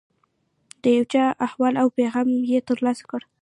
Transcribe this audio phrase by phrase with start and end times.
[0.81, 3.21] د یو چا احوال او پیغام یې ترلاسه کړ.